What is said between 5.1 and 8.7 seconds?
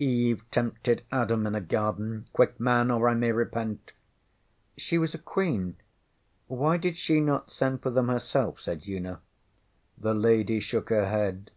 a Queen. Why did she not send for them herself? ŌĆÖ